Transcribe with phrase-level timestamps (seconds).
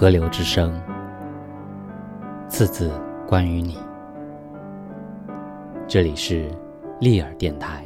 [0.00, 0.80] 河流之声，
[2.48, 2.88] 次次
[3.26, 3.76] 关于你。
[5.88, 6.48] 这里是
[7.00, 7.84] 利尔电台。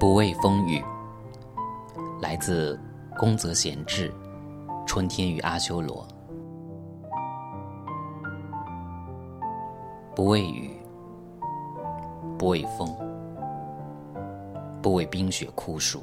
[0.00, 0.82] 不畏风雨，
[2.22, 2.80] 来自
[3.18, 4.08] 宫泽贤治，
[4.86, 6.08] 《春天与阿修罗》。
[10.16, 10.70] 不畏雨，
[12.38, 12.88] 不畏风，
[14.80, 16.02] 不畏冰雪酷暑，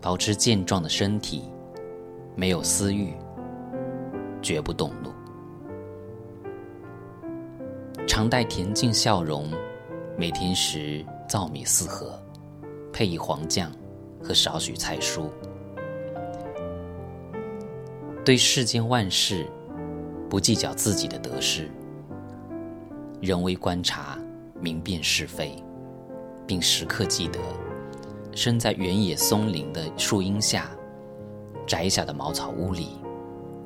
[0.00, 1.44] 保持健壮的身体，
[2.34, 3.14] 没有私欲，
[4.42, 5.12] 绝不动怒，
[8.08, 9.48] 常带恬静笑容，
[10.18, 12.20] 每天食糙米四合。
[12.92, 13.72] 配以黄酱
[14.22, 15.30] 和少许菜蔬，
[18.24, 19.46] 对世间万事
[20.28, 21.70] 不计较自己的得失，
[23.20, 24.18] 人为观察，
[24.60, 25.62] 明辨是非，
[26.46, 27.40] 并时刻记得，
[28.32, 30.70] 身在原野松林的树荫下，
[31.66, 32.98] 窄小的茅草屋里，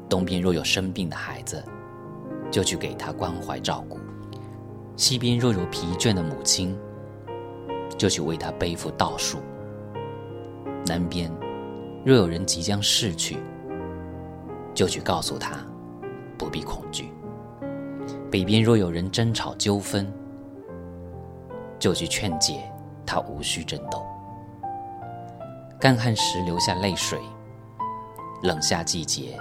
[0.08, 1.62] 东边若有生病的孩子，
[2.50, 3.98] 就去给他关怀照顾；
[4.96, 6.78] 西边若有疲倦的母亲。
[7.96, 9.38] 就去为他背负道术。
[10.86, 11.30] 南边，
[12.04, 13.38] 若有人即将逝去，
[14.74, 15.58] 就去告诉他，
[16.38, 17.10] 不必恐惧。
[18.30, 20.12] 北边若有人争吵纠纷，
[21.78, 22.70] 就去劝解
[23.04, 24.04] 他无需争斗。
[25.80, 27.18] 干旱时流下泪水，
[28.42, 29.38] 冷夏季节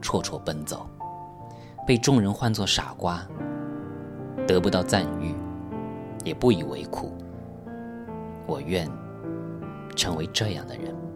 [0.00, 0.86] 绰绰奔走，
[1.86, 3.22] 被众人唤作傻瓜，
[4.46, 5.34] 得不到赞誉，
[6.24, 7.12] 也不以为苦。
[8.46, 8.88] 我愿
[9.96, 11.09] 成为这样的人。